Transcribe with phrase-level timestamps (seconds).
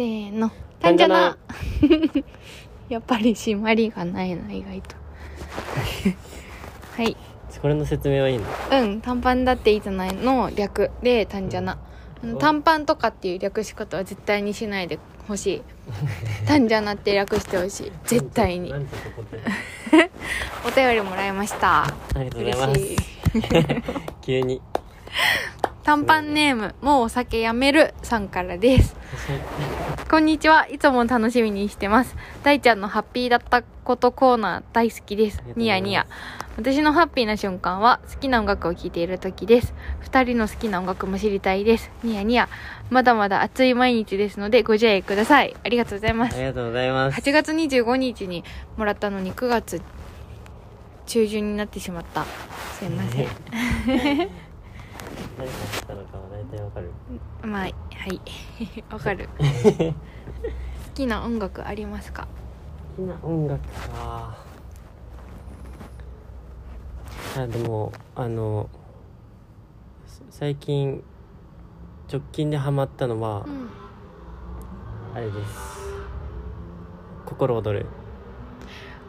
[0.00, 0.50] せーの。
[0.80, 1.36] 単じゃな。
[2.88, 4.96] やっぱり締まりがないな意外と。
[6.96, 7.14] はい。
[7.60, 8.44] これの説明はいいの？
[8.72, 11.76] うん短パンだっていいじゃないの略で単じゃな、
[12.22, 15.62] あの短パンとかっていう略し方は絶対にしないでほしい。
[16.48, 17.92] 単じゃなって略してほしい。
[18.06, 18.70] 絶対に。
[18.70, 19.36] なんてこと？
[19.36, 20.10] って
[20.66, 21.82] お便りもらいました。
[21.82, 22.80] ありがとうございます。
[22.80, 22.96] 嬉しい。
[24.22, 24.62] 急に
[25.82, 28.94] 短パンネームもうお酒やめるさんからです。
[30.10, 30.68] こんにちは。
[30.68, 32.16] いつも楽しみにしてます。
[32.42, 35.42] 大ちゃんのハッピーだったことコーナー大好きです。
[35.56, 36.06] ニヤニヤ。
[36.56, 39.72] 私のハッピーな瞬間は好きな音楽を聴いている時です。
[40.00, 41.90] 二人の好きな音楽も知りたいです。
[42.04, 42.48] ニヤニヤ。
[42.90, 45.56] まだまだ暑い毎日ですのでご自愛ください。
[45.64, 46.36] ありがとうございます。
[46.36, 47.20] ありがとうございます。
[47.20, 48.44] 8月25日に
[48.76, 49.80] もらったのに9月
[51.06, 52.26] 中旬になってしまった。
[52.78, 54.49] すいません
[55.38, 56.90] 何があったのかは大体わかる。
[57.42, 58.20] まあはい。
[58.90, 59.28] わかる。
[59.38, 59.44] 好
[60.94, 62.26] きな音楽ありますか？
[62.96, 64.36] 好きな音楽か。
[67.38, 68.68] あでもあの
[70.06, 71.04] さ最近
[72.12, 73.68] 直近でハマったのは、うん。
[75.14, 75.80] あれです。
[77.26, 77.86] 心躍る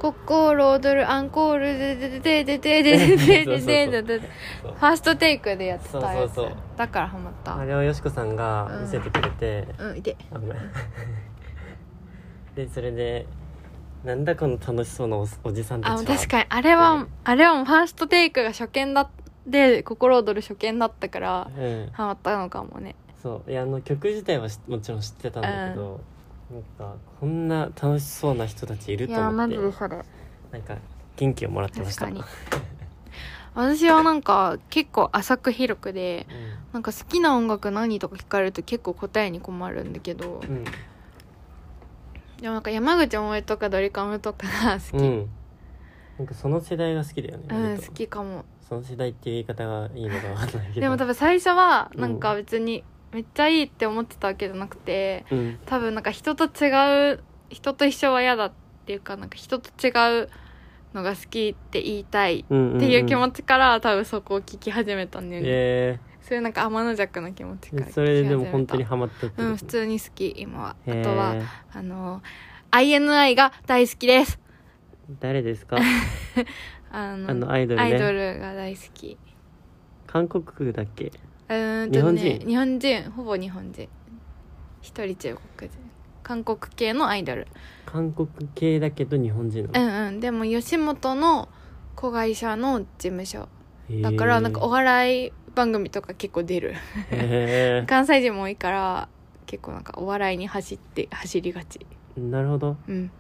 [0.02, 4.20] 心躍るアンコールでででででででででででで
[4.64, 10.58] そうファーストテイクでやってたやつそうそうだからハマったあれをよしこさんが見せてくれて、うんいて危ない
[12.56, 13.28] でそれで
[14.04, 19.08] なんだこの楽しそうなおおじさんたちはあ確かにあれはあれはもうファーストテイクが初見だ
[19.46, 26.02] で心躍る初見だったからうんハマったのかもねそういやあの曲自体はしもちろん知ってたんだけど、
[26.52, 29.72] なんかこんな楽しそうな人たちいるいやマと思って。
[29.72, 30.06] ジでそれ。
[30.52, 30.78] なんか
[31.16, 32.06] 元気をもらってました。
[32.06, 32.26] 確かに。
[33.54, 36.26] 私はなんか結構浅く広くで
[36.72, 40.64] うなんか好きな音楽何とか聞かれると結構答えに困るんだけどんうん。
[40.64, 45.30] でもなんか山口百恵とかドリカムとかが好き、うん。
[46.18, 47.88] なんかその世代が好きだよね、うん、割と。
[47.88, 48.46] 好きかも。
[48.68, 50.82] その世代っていう言い方がいいのかわかんないけど。
[50.82, 55.60] でも多分最初はなんか別にめっちゃいいって思ってたわけじゃなくてうん。
[55.66, 58.52] 多分なんか人と違う人と一緒は嫌だっ
[58.86, 59.90] ていうかなんか人と違
[60.24, 60.30] う
[60.94, 66.00] のが好きって言いたいっていう気持ちちから多分そこを聞き始めたんだよね、え。
[66.22, 70.70] そういうなんか天の弱な気持ちからそれででも本当にハマったってうん普通に好き今は。
[70.70, 71.36] あへーとは
[71.74, 72.22] あの
[72.72, 74.40] INI が大好きです。
[75.20, 75.78] 誰ですか？
[76.92, 77.84] あのあのアイドルね。
[77.84, 79.18] アイドルが大好き。
[80.08, 81.12] 韓国だっけ？
[81.52, 83.90] うーんとね日本人ほぼ日本人。
[84.82, 85.80] 一人中国人。
[86.24, 87.46] 韓国系のアイドル。
[87.86, 90.20] 韓国系だけど日本人の、んうん。
[90.22, 91.50] でも吉本の
[91.96, 93.50] 子会社の事務所。
[94.02, 96.74] だからなんかお笑い番組とか結構出る。
[97.12, 99.10] へ関西人も多いから
[99.46, 101.86] 結構なんかお笑いに走って走りがち。
[102.18, 102.78] ーなるほど。
[102.88, 103.12] うん。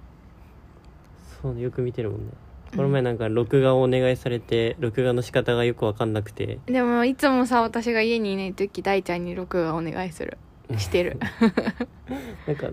[1.41, 2.27] そうねよく見てるもんね。
[2.27, 6.59] うんこの前なんか録画をお願いされて録画の仕方がよくわかんなくて。
[6.65, 10.37] でもいつもさ私が家にいない時大ちゃんに録画お願いする。
[10.77, 11.19] してる。
[12.47, 12.69] なんか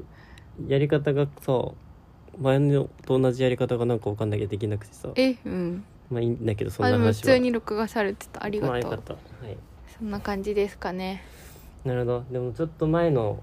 [0.66, 1.72] やり方がさ
[2.41, 5.08] 前のと同じやり方がなんかわかんないけどできなくてさ。
[5.16, 5.84] えうん。
[6.10, 7.12] まあいいんだけどそんな話は。
[7.12, 8.44] 普通に録画されてた。
[8.44, 8.81] ありがとう。
[8.81, 9.58] まあはい。
[9.98, 11.22] そんな感じですかね。
[11.84, 12.25] なるほど。
[12.31, 13.41] でもちょっと前の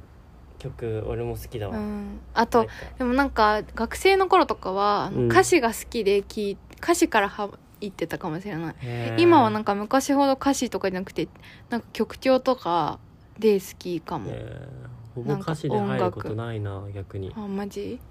[0.59, 2.19] 曲俺も好きだわ、うん。
[2.33, 2.67] あと
[2.97, 7.49] でもなんか学生の頃とかは歌詞が好きで聞い歌詞から入
[7.85, 8.75] ってたかもしれない。
[9.17, 11.27] 今はなんか昔ほど歌詞とかじゃなくて
[11.69, 12.99] なんか曲調とか
[13.39, 14.95] で好きかも、えー。
[15.15, 18.01] ほぼ歌詞で入ることないな逆に、あマジ？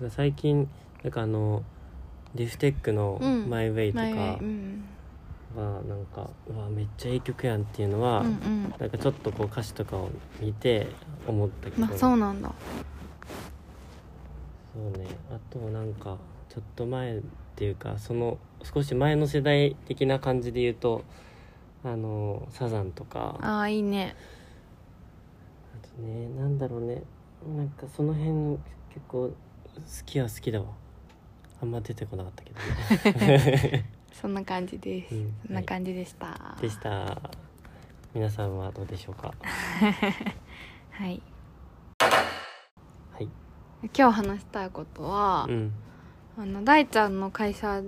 [0.00, 0.68] うん、最近
[1.02, 1.62] なんかあの
[2.34, 4.84] ディフテックのうん「マイ・ウェイ」とか前うん
[5.56, 8.74] はなんかうわめっちゃいい曲やんっていうのは、うんうん。
[8.78, 10.10] なんかちょっとこう歌詞とかを
[10.40, 10.86] 見て
[11.26, 12.52] 思ったけど、まあそうなんだ。
[14.74, 15.06] そうね。
[15.30, 17.20] あとなんかちょっと前っ
[17.56, 21.04] ていうかその少し前の世代的な感じで言うと
[21.84, 23.38] あのサザンとか。
[23.40, 24.16] あああいいね。
[25.96, 27.02] とねなんだろうね。
[27.56, 28.30] なんかその辺
[28.92, 29.34] 結構好
[30.06, 30.66] きは好きだわ。
[31.62, 37.20] あんま出てこなかったけどね そんな感じです、うんそんな感じでした、でした。
[38.14, 39.34] 皆さんはどうでしょうか？
[40.92, 41.20] はい。
[41.98, 43.28] はい。
[43.82, 45.72] 今日話したいことは、うん。
[46.38, 47.82] あの大ちゃんの会社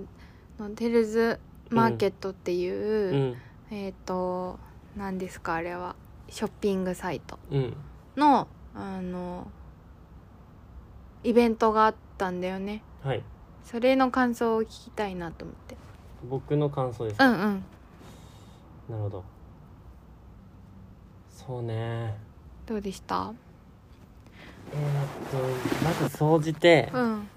[0.59, 1.39] のテルズ
[1.69, 3.35] マーケットっていう、
[3.71, 3.75] うん。
[3.75, 4.59] えっ、と
[4.97, 5.95] 何ですかあれは。
[6.29, 7.39] ショッピングサイト。
[7.49, 7.77] うん。
[8.17, 9.49] のあの
[11.23, 12.83] イベントがあったんだよね。
[13.01, 13.23] はい。
[13.63, 15.77] それの感想を聞きたいなと思って
[16.23, 17.17] 僕の感想です。
[17.17, 17.63] か、うんうん。
[18.89, 19.23] なるほど。
[21.29, 22.17] そうね。
[22.65, 23.33] どうでした？
[24.73, 25.37] えーっと
[25.85, 27.27] まず総じて、うん。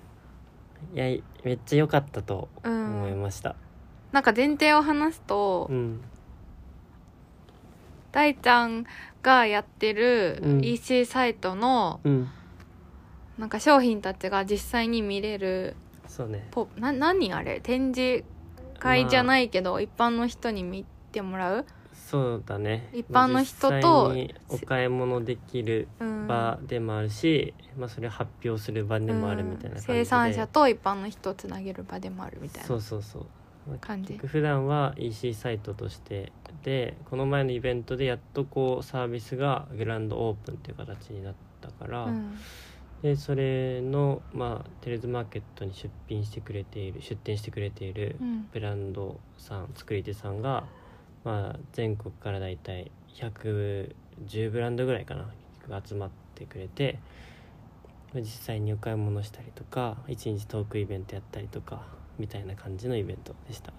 [0.94, 1.04] いや
[1.44, 3.54] めっちゃ良かったとう思いんました。
[4.12, 6.00] なんか前提を話すと、うん。
[8.10, 8.86] 大ちゃん
[9.22, 10.64] がやってるうん。
[10.64, 12.28] EC サイトのうん。
[13.38, 15.76] なんか商品たちが実際に見れる
[16.08, 16.48] そうね。
[16.50, 17.60] ポな何あれ？
[17.60, 18.24] 展示
[18.80, 21.66] 会じゃないけど、一般の人に見てもらう、
[22.10, 24.12] そうだね一般の人と
[24.48, 33.26] お買い物できるうん、場でもあるし、まあ、それを発表する場でもあるみたいな感じで、うん生産者と一般の人をつなげる場でもあるみたいそなうそうそう。
[33.80, 34.14] 感じ。
[34.14, 36.32] 普段は EC サイトとして
[36.64, 42.36] でこの前のイベントでやっとこうサービスがグランドオープンっていう形になったから、うん
[43.02, 48.48] でそれの、まあ、テレズマーケットに出品してくれている出店してくれているうん。
[48.52, 50.64] ブランドさん作り手さんが、
[51.24, 55.28] まあ、全国からだいたい110ブランドぐらいかな
[55.68, 56.98] が集まってくれて
[58.14, 61.86] 実際にお買い物したりとか一日トークイベントやったりとか
[62.18, 63.72] みたいな感じのイベントでした。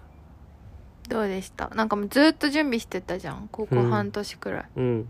[1.08, 1.68] どうでした？
[1.74, 3.90] なんかもうずっと準備してたじゃんここうん。
[3.90, 5.08] 半年くらい、うん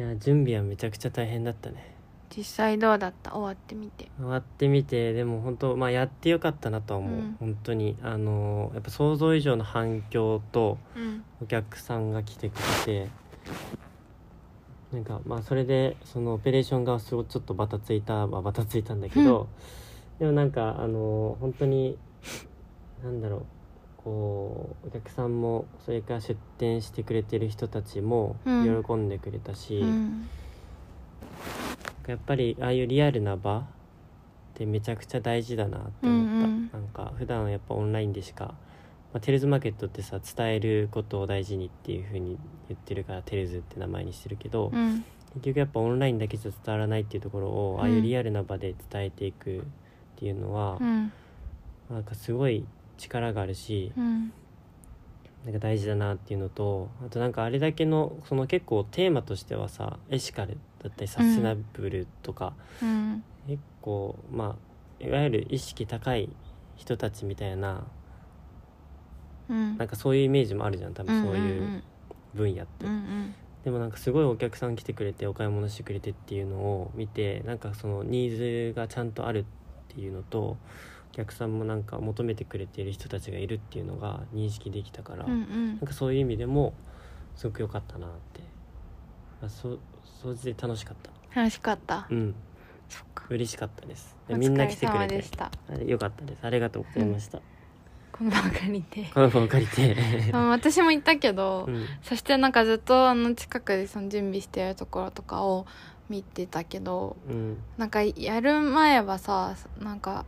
[0.00, 1.94] いや準備はめちゃくちゃ大変だったね。
[2.34, 3.32] 実際どうだった？
[3.32, 4.08] 終わってみて。
[4.16, 7.36] 終わってみてでも本当まあやってよかったなとは思う、うん。
[7.38, 7.98] 本当に。
[8.02, 11.22] あのやっぱ想像以上の反響とうん。
[11.42, 12.54] お客さんが来てく
[12.86, 13.10] れて
[14.90, 19.48] なんかまあそれでそのオペレーションがすごいちょっとバタついたはバタついたんだけど、
[20.18, 21.98] でもなんかあの本当に
[23.04, 23.44] なんだろう
[24.04, 28.84] こうお客さんもそれから出店してくれてる人たちもうん。
[28.84, 30.28] 喜んでくれたし、うん。
[32.06, 33.64] やっぱりああいうリアルな場っ
[34.54, 36.70] てめちゃくちゃ大事だなって思った、うんうん。
[36.72, 38.54] なんか普段はやっぱオンラインでしか、
[39.12, 42.38] まあ、テレズマーケットってさ伝えることを大事にっていう風に
[42.68, 45.04] 言ってるからテレズって名前にしてるけど、うん。
[45.34, 47.80] 結局やっぱオンラインだけじゃ伝わらないっていうところを、うん。
[47.82, 49.62] ああいうリアルな場で伝えていくっ
[50.16, 51.12] ていうのは、うん。
[51.90, 52.64] なんかすごい
[53.00, 54.32] 力があるし、うん。
[55.44, 62.52] なんか大事だなっていうのとあとなんかあれだけのその結構テーマとしてはさエシカルだったりサステナブルとか、
[62.82, 63.24] うん。
[63.46, 64.56] 結構ま
[65.00, 66.28] あいわゆる意識高い
[66.76, 67.84] 人たちみたいな
[69.48, 69.78] うん。
[69.78, 71.44] なんかそういうイメージもあるじゃん多分そういん
[71.78, 71.82] う
[72.34, 73.34] 分野って、うんうん。
[73.64, 79.44] でもなんかすごいお客さん来てくれてお買い物してくれてっていうのを見てなんかそのニーズがちゃんとあるっ
[79.94, 80.56] ていうのと
[81.12, 85.66] お客さんもなんか求めてくれている人たちがいるっていうのが認識できたから、うんうん。
[85.68, 86.72] なんかそういう意味でも
[87.34, 88.40] すごく良かったなって、
[89.40, 89.78] まあ、そう
[90.22, 91.40] 総じて楽しかった。
[91.40, 92.06] 楽しかった。
[92.10, 92.34] うん。
[92.88, 93.24] そっか。
[93.30, 94.16] 嬉しかったです。
[94.28, 95.16] みんな来てくれて。
[95.16, 96.40] でしたあれ良かったです。
[96.42, 97.40] ありがとうございました、
[98.12, 99.10] この場を借りて。
[99.12, 99.96] この場を借りて。
[100.32, 101.86] あ私も行ったけど、うん。
[102.02, 105.66] そしてなんかずっとあの近くでその準備してるところとかを
[106.08, 107.56] 見てたけどうん。
[107.78, 110.24] なんかやる前はさなんか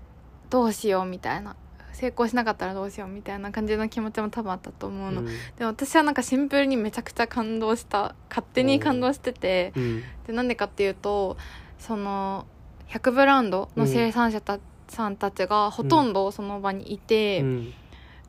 [0.52, 1.56] どうしようみたいな。
[1.92, 5.26] 成功しなかったらどうしようみたいな感じの気持ちも多分あったと思うの、うん。
[5.26, 10.02] でも私はなんかシンプルにめちゃくちゃ感動した勝手に感動しててうん。
[10.26, 11.36] でなんでかっていうと
[11.78, 12.46] その
[12.88, 14.58] 100ブランドの生産者た、
[14.88, 17.74] さんたちがほとんどその場にいて、うん。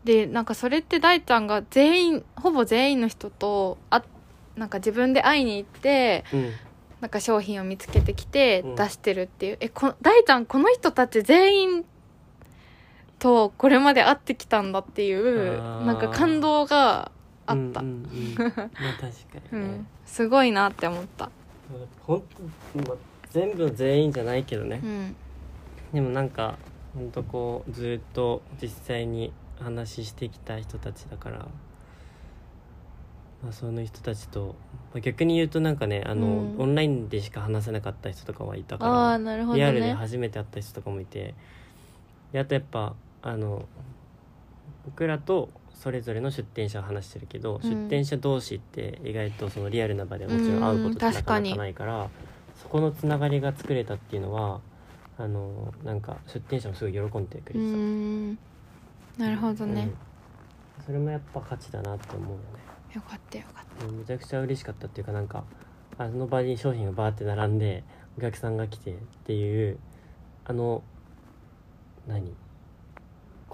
[0.03, 4.03] でなんかそれって大ちゃんが全員ほぼ全員の人とあ
[4.55, 6.51] なんか自分で会いに行ってうん。
[7.01, 8.75] なんか商品を見つけてきてうん。
[8.75, 11.85] 出してるっていう、えこ大ちゃんこの人たち全員
[13.23, 17.09] とこれまで会ってきたんだっていうなんか感動が
[17.45, 18.35] あった、うんうんうん。
[18.37, 19.67] まあ確かうにね。
[19.79, 21.31] ん、すごいなって思った、
[22.01, 22.25] ほんと、
[22.75, 22.97] まあ、
[23.29, 25.15] 全部全員じゃないけどね、うん、
[25.93, 26.57] でもなんか
[26.93, 31.37] ほんとこうずっと実際に話してきた人たちだから、
[33.41, 34.55] まあ、その人たちと、
[34.93, 36.59] まあ、逆に言うとなんかねあの、うん。
[36.59, 41.33] オンラインでしか話せなかった人とかはいたあからリアルでね初めて会った人とかもいて
[42.33, 43.65] であとやっぱあの
[44.85, 47.69] 僕らとそれぞれの出店者は話してるけど、うん。
[47.69, 52.09] 出店者同士って意外とそのリアルな場ではもちろん会うことってうんなかな確かにかないから
[52.61, 54.61] そこのつながりが作れたっていうのは
[55.17, 58.33] あのなんか出店者もすごい喜んでくれてた、ん。
[59.17, 59.89] なるほどね、
[60.77, 60.85] うん。
[60.85, 62.41] それもやっぱ価値だなって思うよね。
[62.93, 65.43] よかったよかっうんめちゃくちゃ嬉しかったっていうかなんか
[65.97, 67.83] あの場に商品がバーって並んで
[68.17, 69.79] お客さんが来てっていう
[70.45, 70.83] あの
[72.07, 72.35] 何？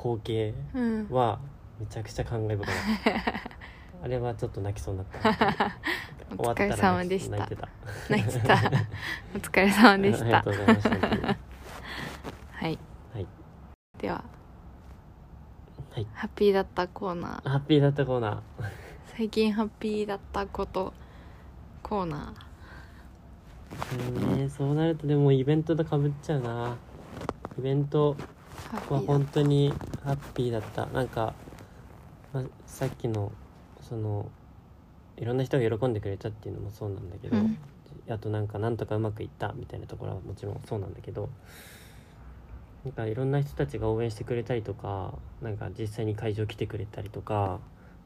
[0.02, 1.08] 光景たうん。
[1.10, 1.40] は
[1.78, 3.50] めちゃくちゃ感慨深かった。
[4.02, 5.76] あれはちょっと泣きそうになった。
[6.38, 7.36] お疲れ様でした。
[7.38, 7.70] 泣いてた。
[8.10, 8.56] 泣いてた
[9.36, 10.90] お疲れ様でしありがたとうございました。
[10.90, 12.80] 本当にはい。
[13.14, 13.28] はい。
[13.98, 14.24] では。
[15.92, 16.08] はい。
[16.14, 17.50] ハッピーだったコーナー。
[17.50, 18.40] ハッピーだったコーナー。
[19.18, 20.94] 最近ハッピーだったこと
[21.84, 24.14] コーナー。
[24.14, 26.78] でもねそうなるとでもイベントとかぶっちゃうな。
[27.58, 28.16] イベント
[28.72, 29.74] はハッピーだ本当に
[30.04, 30.86] ハッピーだった。
[30.88, 31.34] なんか、
[32.34, 33.32] まあ、さっきの
[33.82, 34.30] その
[35.18, 37.58] いろんな人が喜んでくれたっていうのもそうなんだけど、うん。
[38.10, 41.30] あとなんかなんとかうまくいったみたいなところはもちろんそうなんだけど
[42.84, 47.60] なんかいろんな人たちが応援してくれたりとかなんか実際に会場来てくれたりとか、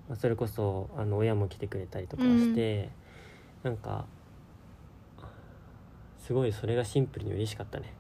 [0.09, 2.89] まあ、それこそあの親も来てくれたりとかして、
[3.63, 4.05] なんか
[6.25, 7.93] すごいそれがシンプルに嬉しかったね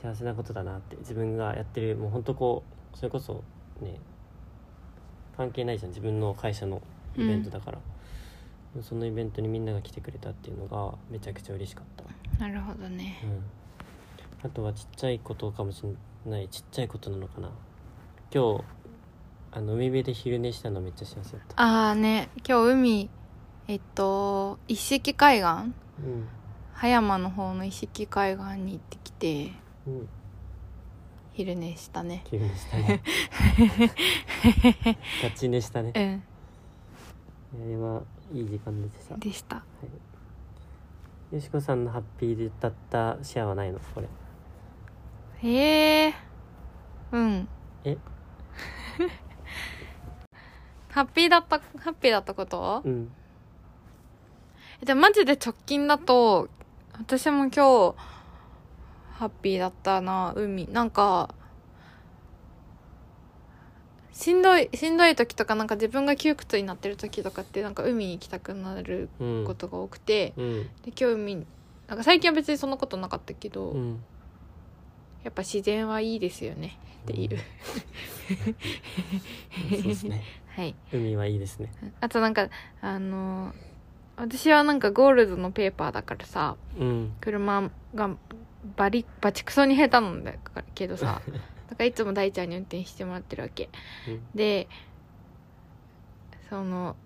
[0.00, 2.62] 幸せなことだなって自分がやってるもうほんとこ
[2.94, 3.42] うそれこそ
[3.80, 3.98] ね
[5.36, 6.80] 関係ないじゃん自分の会社の
[7.16, 7.78] イベントだから、
[8.82, 13.18] そのイベントにみんなが来てくれたっていうのがめちゃくちゃ嬉しかった、なるほどね。
[13.24, 17.50] うん、あとはちっちゃいことかもしれないちっちゃいことなのかな。
[18.32, 18.64] 今日
[19.52, 21.62] あの海辺で昼寝したのめっちゃ幸せだった。
[21.62, 23.10] ああね今日海
[23.68, 25.46] えっと一色海岸？
[25.46, 25.72] うん。
[26.72, 29.52] 葉山の方の一色海岸に行ってきて
[29.86, 30.08] うん
[31.32, 32.24] 昼寝したね。
[32.28, 33.00] 昼寝したね。
[35.22, 35.92] 立ち寝したね。
[35.94, 36.22] うん。
[37.62, 39.16] あれはいい時間でした。
[39.16, 39.62] でした。
[41.30, 43.78] よしこさんのハッピーだったシェアはないの？
[43.94, 44.08] これ。
[45.48, 46.14] へえ
[47.12, 47.48] うん。
[47.84, 47.96] え？
[50.90, 52.82] ハッピーだったハッピーだったこと？
[52.84, 53.12] うん。
[54.82, 56.48] えでもマジで直近だと
[56.98, 57.94] 私も今日
[59.18, 60.68] ハッピーだったな海。
[60.70, 61.34] なんか
[64.12, 70.62] しんどいしんどい時とかなんか自分が窮屈になってる時とかってなんか海に行きたくなるうんことが多くて、うん。
[70.62, 71.46] で今日海に
[71.88, 74.00] なんか最近は別にそんなことなかったけど、うん。
[75.24, 76.78] やっぱ自然はいいですよね。
[77.02, 77.38] っていう、
[79.70, 80.22] そうですね。
[80.54, 80.76] はい。
[80.92, 81.72] 海はいいですね。
[82.00, 82.48] あとなんか
[82.80, 83.52] あの
[84.16, 87.16] 私はなんかゴールドのペーパーだからさうん。
[87.20, 88.16] 車が
[88.76, 90.32] バリバチクソに下手なんだ
[90.74, 91.22] けどさ。
[91.68, 93.68] だからいつも大ちゃんに運転してもらってるわけ。
[94.08, 94.22] うん。
[94.34, 94.68] で
[96.48, 96.96] その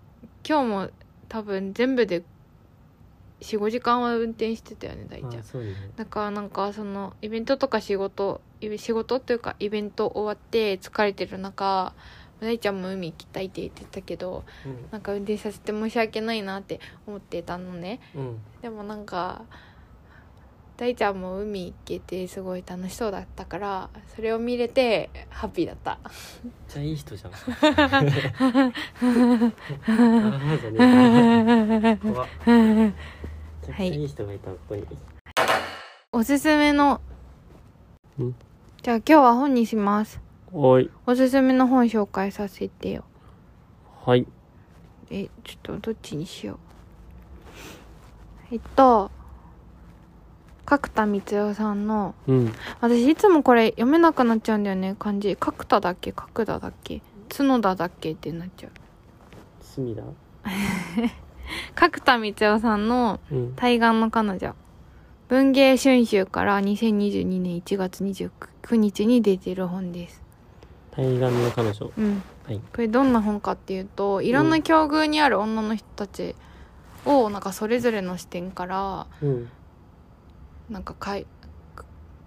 [0.49, 0.90] 今日も
[1.28, 2.23] 多分全部で
[3.40, 5.40] 45時間は運転してたよね大ちゃん。
[5.40, 5.75] あそうね。
[5.97, 11.92] だからなんかそのイベントとか仕事イ仕事っていうかイベント終わって疲れてる中
[12.40, 14.87] 大ちゃんも海行きたいって言ってたけどうん。
[14.92, 18.00] なんか運転させて申し訳ないなって思ってたのね。
[18.14, 18.38] うん。
[18.62, 19.42] でもなんか
[20.76, 25.99] 大ちゃんも海行けてすごい楽しそうだったからそれを見れてハッピーだった。
[26.43, 27.33] めっちゃいい人じゃん。
[27.33, 28.05] ああ
[30.61, 30.79] じゃね
[31.85, 32.93] え怖っめ
[33.62, 34.85] ちゃくちゃいい人がいたここに
[36.11, 37.00] おすすめの
[38.21, 38.35] ん。
[38.83, 40.21] じゃあ今日は本にします。
[40.52, 40.81] お
[41.14, 43.05] すすめの本紹介させてよ。
[44.05, 44.26] はい。
[45.11, 46.59] えちょっとどっちにしよう。
[48.50, 49.11] えっと
[50.79, 52.52] 角田光代さんのうん。
[52.81, 55.37] 私いつもこれ読めなくなっちゃうんだよね漢字。
[55.37, 56.12] 角田だっけ？
[56.12, 57.02] 角田だっけ？
[57.29, 58.71] 角田だっけってなっちゃう。
[59.61, 60.02] 隅田。
[61.75, 62.17] 角田。
[62.23, 63.52] 光代さんのうん。
[63.55, 64.55] 対岸の彼女。
[65.29, 70.23] 文芸春秋から2022年1月29日に出てる本です。
[70.91, 71.91] 対岸の彼女。
[71.99, 72.23] うん。
[72.47, 72.59] はい。
[72.59, 76.35] これどんな本かっていうといろんな境遇にある女の人たち
[77.05, 79.49] をなんかそれぞれの視点からうん
[80.73, 81.26] なんかかい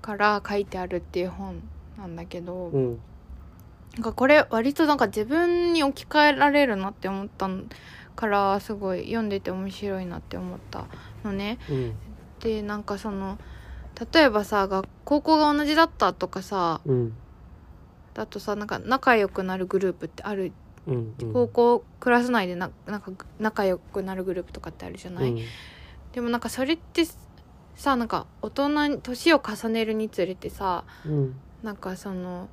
[0.02, 1.64] から書いてあるっていう本
[1.98, 3.00] なんだけど、うん。
[3.96, 7.50] なんかこれ割となんか自分に置き換えられるなって思った
[8.16, 10.86] からすごい読んでて面白いなって思った
[11.24, 11.58] のね。
[11.70, 11.96] うん。
[12.40, 13.40] でなんかその
[14.14, 17.14] 例えばさ学高校が同じだったとかさうん。
[18.14, 20.52] だとさなんか仲良くなるグループってある。
[20.88, 21.34] うんうん。
[21.34, 25.40] 高校クラス内でななんか仲良くなるグループとかってあるじゃない、うん。
[26.14, 27.04] でもなんかそれって
[27.76, 31.36] さなんか大人に年を重ねるにつれてさうん。
[31.64, 32.48] なんかその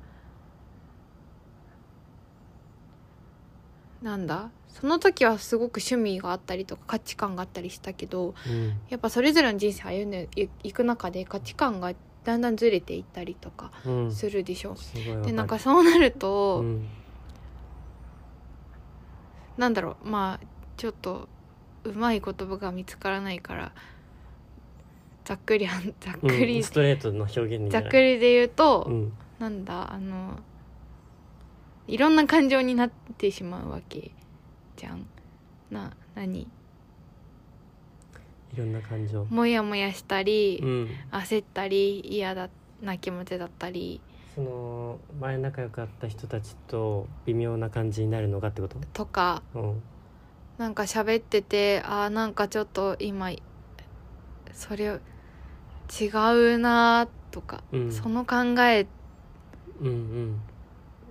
[4.01, 4.49] なんだ？
[4.67, 8.73] その時はすごく趣味があったりとか価値観があったりしたけどうん。
[8.89, 14.11] やっぱそれぞれの人生歩んでいいく中で価値観がだんだんずれていったりとかうん。
[14.11, 15.25] するでしょ、すごいわかる。
[15.27, 16.87] でなんかそうなると、うん。
[19.57, 21.29] なんだろうまあちょっと
[21.83, 23.71] うまい言葉が見つからないから
[25.23, 25.67] ざっくり
[25.99, 29.13] ざっくり、うんストレートの表現にざっくりで言うと、うん。
[29.39, 30.39] なんだあの
[31.87, 34.11] いろんな感情になってしまうわけ
[34.77, 35.05] じゃん。
[35.71, 36.41] な何？
[36.41, 36.47] い
[38.55, 39.25] ろんな感情。
[39.25, 40.89] もやもやしたり、うん。
[41.11, 42.49] 焦ったり嫌だ
[42.81, 43.99] な気持ちだったり。
[44.35, 48.77] その前仲良かった人たちと微妙な感じになるのがってこと？
[48.93, 49.43] とか。
[54.53, 54.99] それ
[55.89, 56.07] 違
[56.55, 57.91] うなとか、うん。
[57.91, 58.87] その考え
[59.79, 59.89] うんう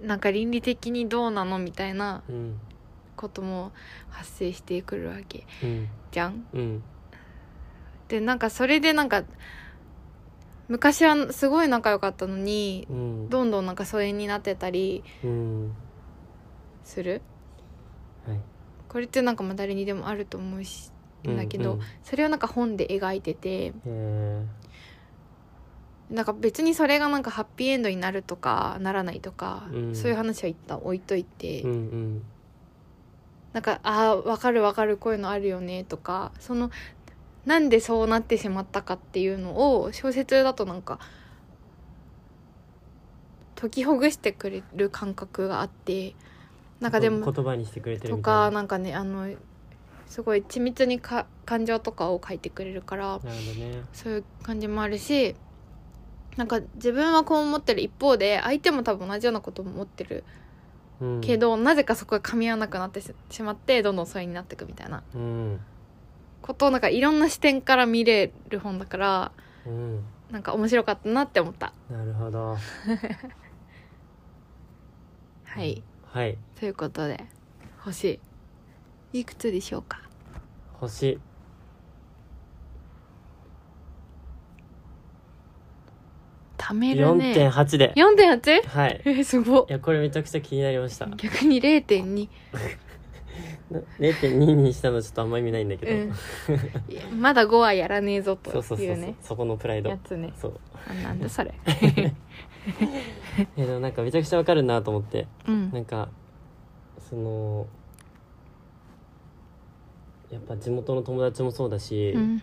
[0.05, 0.07] ん。
[0.07, 2.59] なんか倫理的にどうなのみたいなうん。
[3.17, 3.73] ことも
[4.11, 5.47] 発生してくるわけ。
[5.62, 5.88] うん。
[6.11, 6.47] じゃん？
[6.52, 6.83] うん。
[8.09, 9.25] でなんかそれでなんか
[10.69, 13.29] 昔はすごい仲良かったのにうん。
[13.31, 15.73] どんどんなんか疎遠になってたりうん。
[16.85, 17.23] する？
[18.26, 18.38] はい。
[18.88, 20.92] これってなんかまあ誰にでもあると思うし
[21.29, 21.85] んだけど、うんうん。
[22.02, 23.73] それをなんか本で描いてて
[26.11, 29.95] なんか別にそれがなんかハッピーエンドになるとかならないとか、うん。
[29.95, 32.23] そういう話は一旦置いといて、うんうん。
[33.52, 36.71] なんかああ分かる分かるこういうのあるよねとかその
[37.45, 40.99] なんでそうなってしまったかっていうのを小説だとなんか
[43.57, 46.14] 解きほぐしてくれる感覚があって
[46.81, 49.29] なんかでも言葉にしてくれてるとかなんかねあの
[50.12, 53.83] すごい緻密にか感情とかを書いてくれるからなるほどね。
[53.95, 55.35] そういう感じもあるし
[56.37, 60.25] なんか自分はこう思ってる一方で相手も多分同じようなことを思ってる
[61.00, 61.21] うん。
[61.23, 65.02] けど、なぜかそこが噛み合わなくなってししまってどんどん疎遠になっていくみたいな。
[65.14, 65.61] うん。
[66.42, 69.33] ことをなんかいろんな視点から見れる本だから
[69.66, 70.04] うん。
[70.31, 71.73] なんか面白かったなって思った。
[71.90, 72.57] なるほど。
[75.45, 75.83] はい。
[76.07, 76.37] はい。
[76.59, 77.25] ということで
[77.81, 78.21] 星
[79.12, 80.01] いくつでしょうか？
[80.89, 81.19] 星。
[86.59, 87.33] 貯めるね。
[87.33, 87.93] 4.8で。
[87.97, 88.69] 4.8?
[88.69, 89.03] はい。
[89.05, 89.67] えー、すごっ。
[89.69, 91.07] いやこれめちゃくちゃ気になりました。
[91.07, 92.29] な逆に0.2
[93.99, 97.21] 0.2 にしたのちょっとあんま意味ないんだけど、うん。
[97.21, 99.15] まだ5はやらねえぞとそうそうそうそう。
[99.21, 99.91] そこのプライド。
[99.91, 100.33] やつね。
[100.37, 100.61] そう。
[100.89, 101.53] あなんだそれ。
[103.57, 105.27] いやでもなんかめちゃくちゃわかるなと思って。
[105.49, 105.71] うん。
[105.73, 106.09] なんか
[106.99, 107.67] その
[110.33, 112.43] やっぱ地元の友達もそうだし、うん。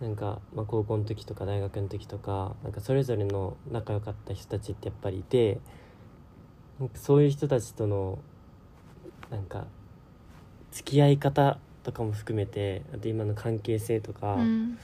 [0.00, 5.60] なんか、まあ、高校の時とか大学の時とかなんかそれぞれの仲良かった人たちってやっぱりいて
[6.78, 8.18] なんかそういう人たちとの
[9.30, 9.66] なんか
[10.72, 14.78] 付き合い方とかも含めてあと今の関係性とか、うん。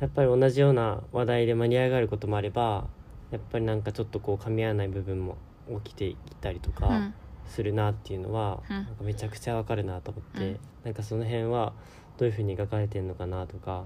[0.00, 2.86] やっぱり同じような話題で盛り上がることもあれば
[3.32, 5.36] やっぱりなんかちょっとこう噛み合わない部分も
[5.84, 7.14] 起きていたりとかうん
[7.48, 8.76] するなっていうのは、うん。
[8.76, 10.58] なんかめちゃくちゃわかるなと思って、うん。
[10.84, 11.72] なんかその辺は
[12.18, 13.84] どういうふうに描かれてるのかなとか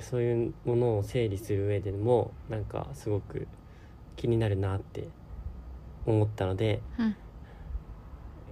[0.00, 3.48] そういうものを整理する上でもなんかすごく
[4.16, 5.08] 気になるなって
[6.04, 7.16] 思ったのでうん。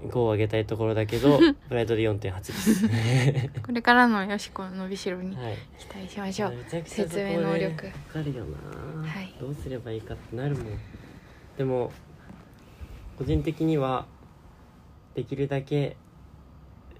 [0.09, 2.89] 5を上げたいところだけど プライドで4.8です。
[3.65, 5.57] これからのよしこの伸びしろにはい。
[5.79, 6.51] 期待しましょう。
[6.51, 7.85] めちゃくちゃそこ説明能力。
[7.85, 9.35] ねわかるよな、はい。
[9.41, 10.67] どうすればいいかってなるもん。
[11.57, 11.91] でも
[13.17, 14.07] 個人的には
[15.15, 15.97] できるだけ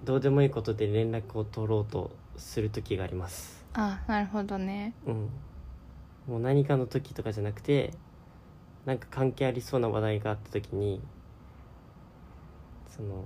[0.03, 3.65] どうでもいいことで連絡を取ろうとする時があります。
[3.73, 4.93] あなるほどね。
[5.05, 5.29] うん。
[6.27, 7.91] もう何かの時とかじゃなくて
[8.85, 11.01] なんか関係ありそうな話題があった時に
[12.95, 13.25] その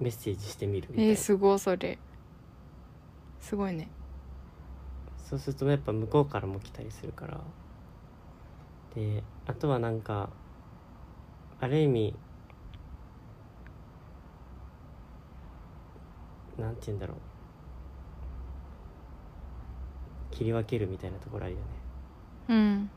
[0.00, 1.98] メッセージしてみるみたいな、えー、すごいそれ。
[3.40, 3.88] すごいね。
[5.28, 7.40] そうするとやっぱ向こうからも来たりするから。
[8.94, 10.30] であとはなんか
[11.60, 12.14] ある意味
[16.58, 17.16] なんて言うんだろう。
[20.34, 21.64] 切り分けるみたいなところあるよね。
[22.48, 22.90] うん。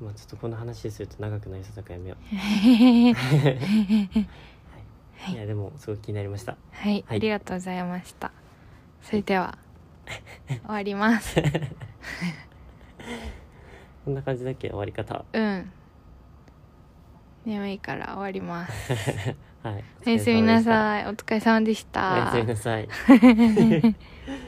[0.00, 2.24] まあちょっとこの話すると長くなりそうだからやめよう。
[3.14, 3.20] は
[5.30, 5.32] い。
[5.32, 6.56] いやでもすごく気になりました。
[6.72, 7.16] はい、はい。
[7.16, 8.30] ありがとうございました。
[9.02, 9.56] それでは
[10.48, 11.40] 終わります。
[14.04, 14.68] こんな感じだっけ？
[14.68, 15.24] 終わり方。
[15.32, 15.72] うん。
[17.46, 18.92] 眠いから終わります
[19.66, 19.84] はい。
[20.06, 21.06] おやすみなさい。
[21.06, 22.12] お疲れ様でした。
[22.12, 22.88] おやすみなさい